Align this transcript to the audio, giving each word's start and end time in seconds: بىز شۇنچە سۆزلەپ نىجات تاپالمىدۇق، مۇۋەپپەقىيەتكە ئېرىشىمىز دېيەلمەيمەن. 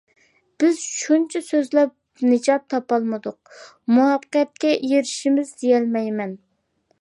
بىز 0.61 0.77
شۇنچە 0.93 1.41
سۆزلەپ 1.49 2.25
نىجات 2.29 2.65
تاپالمىدۇق، 2.75 3.53
مۇۋەپپەقىيەتكە 3.99 4.73
ئېرىشىمىز 4.89 5.53
دېيەلمەيمەن. 5.63 6.35